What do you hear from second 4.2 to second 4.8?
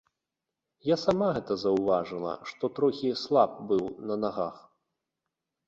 нагах.